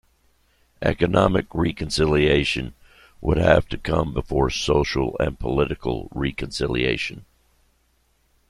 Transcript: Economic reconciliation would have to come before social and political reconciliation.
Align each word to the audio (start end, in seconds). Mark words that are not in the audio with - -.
Economic 0.81 1.45
reconciliation 1.53 2.73
would 3.21 3.37
have 3.37 3.67
to 3.69 3.77
come 3.77 4.15
before 4.15 4.49
social 4.49 5.15
and 5.19 5.37
political 5.39 6.09
reconciliation. 6.11 7.23